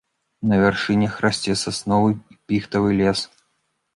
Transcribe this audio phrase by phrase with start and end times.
[0.51, 3.19] На вяршынях расце сасновы і піхтавы лес.